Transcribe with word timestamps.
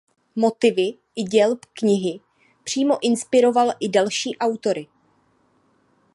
Motivy 0.35 0.93
i 1.15 1.23
děj 1.23 1.53
knihy 1.73 2.19
přímo 2.63 2.97
inspiroval 3.01 3.71
i 3.79 3.89
další 3.89 4.37
autory. 4.37 4.87